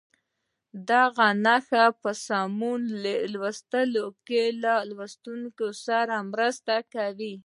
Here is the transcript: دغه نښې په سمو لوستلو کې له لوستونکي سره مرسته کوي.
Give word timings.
دغه 0.89 1.25
نښې 1.45 1.85
په 2.01 2.11
سمو 2.25 2.71
لوستلو 3.33 4.05
کې 4.27 4.43
له 4.63 4.73
لوستونکي 4.89 5.69
سره 5.85 6.15
مرسته 6.31 6.75
کوي. 6.93 7.33